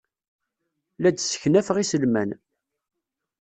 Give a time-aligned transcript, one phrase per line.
[1.01, 2.29] La d-sseknafeɣ iselman.